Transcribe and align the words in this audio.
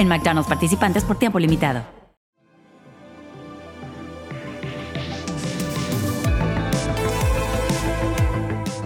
En 0.00 0.08
McDonald's 0.08 0.48
participantes 0.48 1.04
por 1.04 1.18
tiempo 1.18 1.38
limitado. 1.38 1.84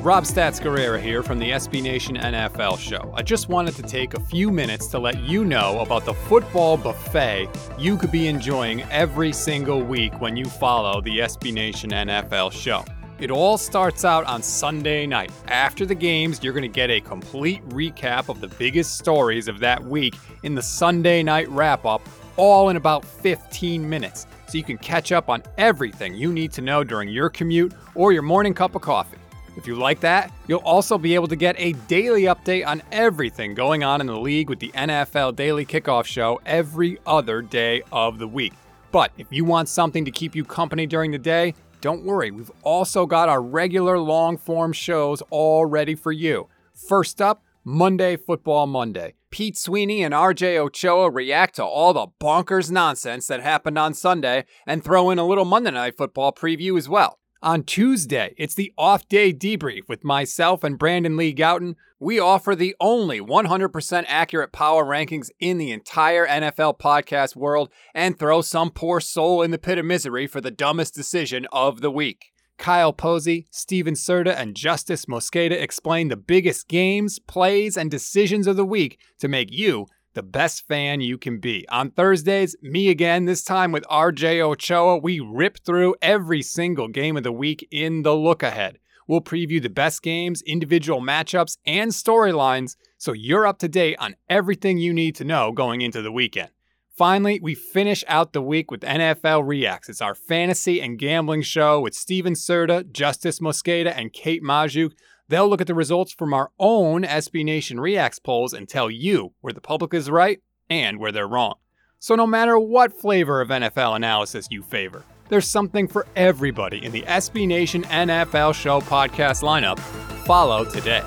Rob 0.03 0.25
Stats 0.25 0.61
Guerrera 0.61 1.01
here 1.01 1.23
from 1.23 1.39
the 1.39 1.53
SB 1.53 1.81
Nation 1.81 2.17
NFL 2.17 2.79
show. 2.81 3.15
I 3.17 3.23
just 3.23 3.49
wanted 3.49 3.77
to 3.77 3.83
take 3.83 4.15
a 4.15 4.21
few 4.21 4.51
minutes 4.51 4.89
to 4.89 4.99
let 4.99 5.21
you 5.21 5.45
know 5.45 5.79
about 5.79 6.05
the 6.05 6.15
football 6.15 6.77
buffet 6.77 7.49
you 7.79 7.97
could 7.97 8.11
be 8.11 8.27
enjoying 8.27 8.83
every 8.91 9.33
single 9.33 9.81
week 9.83 10.21
when 10.21 10.37
you 10.37 10.47
follow 10.47 11.01
the 11.01 11.21
SB 11.21 11.55
Nation 11.55 11.91
NFL 11.91 12.51
show. 12.51 12.85
It 13.25 13.31
all 13.31 13.57
starts 13.57 14.05
out 14.05 14.27
on 14.27 14.43
Sunday 14.43 15.07
night. 15.07 15.33
After 15.49 15.87
the 15.87 15.95
games, 15.95 16.41
you're 16.43 16.53
going 16.53 16.61
to 16.61 16.69
get 16.69 16.91
a 16.91 17.01
complete 17.01 17.67
recap 17.71 18.29
of 18.29 18.43
the 18.43 18.49
biggest 18.49 18.99
stories 18.99 19.49
of 19.49 19.61
that 19.61 19.83
week 19.83 20.15
in 20.43 20.55
the 20.55 20.61
Sunday 20.61 21.23
night 21.23 21.49
wrap 21.49 21.87
up, 21.87 22.07
all 22.37 22.69
in 22.69 22.77
about 22.77 23.03
15 23.03 23.89
minutes. 23.89 24.27
So 24.47 24.59
you 24.59 24.63
can 24.63 24.77
catch 24.77 25.11
up 25.11 25.31
on 25.31 25.43
everything 25.57 26.15
you 26.15 26.35
need 26.35 26.53
to 26.53 26.61
know 26.61 26.85
during 26.85 27.09
your 27.09 27.31
commute 27.31 27.73
or 27.95 28.13
your 28.13 28.21
morning 28.21 28.53
cup 28.53 28.75
of 28.75 28.83
coffee. 28.83 29.17
If 29.57 29.67
you 29.67 29.77
like 29.77 30.01
that, 30.01 30.31
you'll 30.47 30.59
also 30.59 30.99
be 30.99 31.15
able 31.15 31.29
to 31.29 31.37
get 31.37 31.57
a 31.59 31.73
daily 31.89 32.25
update 32.25 32.67
on 32.67 32.83
everything 32.93 33.55
going 33.55 33.83
on 33.83 34.03
in 34.03 34.07
the 34.07 34.21
league 34.21 34.51
with 34.51 34.59
the 34.59 34.71
NFL 34.73 35.35
Daily 35.35 35.65
Kickoff 35.65 36.05
Show 36.05 36.43
every 36.45 36.99
other 37.07 37.41
day 37.41 37.85
of 37.91 38.19
the 38.19 38.29
week. 38.29 38.53
But 38.93 39.13
if 39.17 39.29
you 39.31 39.47
want 39.47 39.71
something 39.71 40.05
to 40.05 40.11
keep 40.11 40.37
you 40.37 40.45
company 40.45 40.87
during 40.87 41.11
the 41.11 41.19
day, 41.19 41.55
don't 41.85 42.03
worry, 42.03 42.31
we've 42.31 42.51
also 42.63 43.05
got 43.05 43.29
our 43.29 43.43
regular 43.43 43.99
long 43.99 44.39
form 44.39 44.73
shows 44.73 45.23
all 45.29 45.67
ready 45.67 45.95
for 45.95 46.13
you. 46.13 46.49
First 46.73 47.21
up, 47.21 47.45
Monday 47.63 48.17
Football 48.17 48.67
Monday. 48.67 49.13
Pete 49.31 49.59
Sweeney 49.59 50.03
and 50.03 50.15
RJ 50.15 50.57
Ochoa 50.57 51.11
react 51.11 51.57
to 51.57 51.63
all 51.63 51.93
the 51.93 52.07
bonkers 52.19 52.71
nonsense 52.71 53.27
that 53.27 53.43
happened 53.43 53.77
on 53.79 53.93
Sunday 53.93 54.47
and 54.67 54.83
throw 54.83 55.11
in 55.11 55.19
a 55.19 55.27
little 55.27 55.45
Monday 55.45 55.73
Night 55.73 55.95
Football 55.95 56.33
preview 56.33 56.79
as 56.79 56.89
well. 56.89 57.19
On 57.45 57.63
Tuesday, 57.63 58.35
it's 58.39 58.55
the 58.55 58.73
off 58.79 59.07
day 59.07 59.31
debrief 59.31 59.87
with 59.87 60.03
myself 60.03 60.65
and 60.65 60.79
Brandon 60.79 61.15
Lee 61.15 61.35
Gowton. 61.35 61.75
We 62.01 62.19
offer 62.19 62.57
the 62.57 62.75
only 62.81 63.21
100% 63.21 64.05
accurate 64.09 64.51
power 64.51 64.83
rankings 64.83 65.29
in 65.41 65.59
the 65.59 65.71
entire 65.71 66.27
NFL 66.27 66.79
podcast 66.79 67.37
world 67.37 67.69
and 67.95 68.19
throw 68.19 68.41
some 68.41 68.71
poor 68.71 68.99
soul 68.99 69.43
in 69.43 69.51
the 69.51 69.59
pit 69.59 69.77
of 69.77 69.85
misery 69.85 70.27
for 70.27 70.41
the 70.41 70.51
dumbest 70.51 70.95
decision 70.95 71.47
of 71.53 71.83
the 71.83 71.91
week. 71.91 72.33
Kyle 72.57 72.95
Posey, 72.95 73.47
Stephen 73.51 73.93
Serda, 73.93 74.35
and 74.35 74.55
Justis 74.55 75.05
Mosqueda 75.05 75.61
explain 75.61 76.09
the 76.09 76.17
biggest 76.17 76.67
games, 76.67 77.19
plays, 77.19 77.77
and 77.77 77.91
decisions 77.91 78.47
of 78.47 78.57
the 78.57 78.65
week 78.65 78.99
to 79.19 79.29
make 79.29 79.53
you 79.53 79.85
the 80.15 80.23
best 80.23 80.67
fan 80.67 81.01
you 81.01 81.19
can 81.19 81.39
be. 81.39 81.67
On 81.69 81.91
Thursdays, 81.91 82.57
me 82.63 82.89
again, 82.89 83.25
this 83.25 83.45
time 83.45 83.73
with 83.73 83.85
RJ 83.85 84.41
Ochoa, 84.41 84.99
we 84.99 85.21
rip 85.21 85.59
through 85.65 85.97
every 86.01 86.41
single 86.41 86.89
game 86.89 87.17
of 87.17 87.23
the 87.23 87.33
week 87.33 87.67
in 87.71 88.03
the 88.03 88.15
look 88.15 88.43
ahead. 88.43 88.79
We'll 89.07 89.21
preview 89.21 89.61
the 89.61 89.69
best 89.69 90.03
games, 90.03 90.41
individual 90.43 91.01
matchups, 91.01 91.59
and 91.67 91.91
storylines 91.91 92.77
so 92.97 93.13
you're 93.13 93.47
up 93.47 93.59
to 93.59 93.69
date 93.69 93.97
on 93.99 94.17
everything 94.31 94.79
you 94.79 94.95
need 94.95 95.15
to 95.17 95.25
know 95.25 95.53
going 95.53 95.83
into 95.83 96.01
the 96.01 96.13
weekend. 96.13 96.49
Finally, 96.97 97.41
we 97.43 97.55
finish 97.55 98.05
out 98.07 98.33
the 98.33 98.41
week 98.41 98.71
with 98.71 98.81
NFL 98.83 99.47
Reacts. 99.47 99.89
It's 99.89 100.01
our 100.01 100.15
fantasy 100.15 100.81
and 100.81 100.99
gambling 100.99 101.43
show 101.43 101.81
with 101.81 101.93
Stephen 101.93 102.35
Serda, 102.35 102.85
Justis 102.85 103.41
Mosqueda, 103.41 103.93
and 103.95 104.13
Kate 104.13 104.43
Magdziuk 104.43 104.93
They'll 105.29 105.49
look 105.49 105.61
at 105.61 105.67
the 105.67 105.75
results 105.75 106.13
from 106.13 106.35
our 106.35 106.51
own 106.59 107.03
SB 107.03 107.45
Nation 107.45 107.81
Reacts 107.81 108.19
polls 108.19 108.53
and 108.53 108.69
tell 108.69 108.91
you 108.91 109.33
where 109.41 109.53
the 109.53 109.61
public 109.61 109.95
is 109.95 110.11
right 110.11 110.41
and 110.69 110.99
where 110.99 111.13
they're 111.13 111.29
wrong. 111.29 111.55
So, 111.99 112.15
no 112.15 112.27
matter 112.27 112.59
what 112.59 112.93
flavor 112.93 113.41
of 113.41 113.49
NFL 113.49 113.97
analysis 113.97 114.49
you 114.51 114.63
favor, 114.63 115.05
there's 115.31 115.49
something 115.49 115.89
for 115.89 116.07
everybody 116.17 116.85
in 116.85 116.93
the 116.93 117.03
SB 117.03 117.47
Nation 117.47 117.85
NFL 117.85 118.55
Show 118.55 118.81
podcast 118.81 119.43
lineup. 119.43 119.79
Follow 120.27 120.65
today. 120.65 121.03